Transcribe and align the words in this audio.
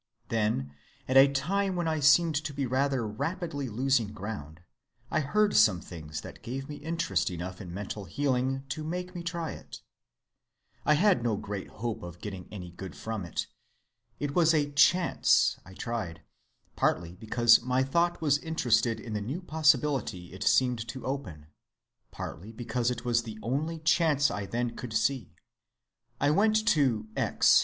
Then, 0.29 0.73
at 1.07 1.15
a 1.15 1.27
time 1.31 1.75
when 1.75 1.87
I 1.87 1.99
seemed 1.99 2.33
to 2.33 2.55
be 2.55 2.65
rather 2.65 3.05
rapidly 3.07 3.69
losing 3.69 4.13
ground, 4.13 4.61
I 5.11 5.19
heard 5.19 5.55
some 5.55 5.79
things 5.79 6.21
that 6.21 6.41
gave 6.41 6.67
me 6.67 6.77
interest 6.77 7.29
enough 7.29 7.61
in 7.61 7.71
mental 7.71 8.05
healing 8.05 8.63
to 8.69 8.83
make 8.83 9.13
me 9.13 9.21
try 9.21 9.51
it; 9.51 9.83
I 10.87 10.95
had 10.95 11.21
no 11.21 11.37
great 11.37 11.67
hope 11.67 12.01
of 12.01 12.17
getting 12.19 12.47
any 12.51 12.71
good 12.71 12.95
from 12.95 13.23
it—it 13.23 14.33
was 14.33 14.55
a 14.55 14.71
chance 14.71 15.59
I 15.67 15.75
tried, 15.75 16.23
partly 16.75 17.13
because 17.13 17.61
my 17.61 17.83
thought 17.83 18.21
was 18.23 18.39
interested 18.39 18.97
by 19.03 19.09
the 19.09 19.21
new 19.21 19.39
possibility 19.43 20.33
it 20.33 20.41
seemed 20.43 20.87
to 20.87 21.05
open, 21.05 21.45
partly 22.09 22.51
because 22.51 22.89
it 22.89 23.05
was 23.05 23.21
the 23.21 23.37
only 23.43 23.77
chance 23.77 24.31
I 24.31 24.47
then 24.47 24.75
could 24.75 24.93
see. 24.93 25.35
I 26.19 26.31
went 26.31 26.67
to 26.69 27.07
X. 27.15 27.59